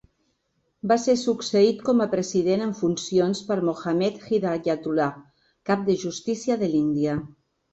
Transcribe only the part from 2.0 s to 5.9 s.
a president en funcions per Mohammad Hidayatullah, cap